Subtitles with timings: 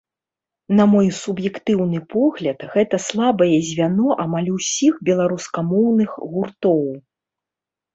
[0.77, 6.83] На мой суб'ектыўны погляд, гэта слабае звяно амаль усіх беларускамоўных гуртоў.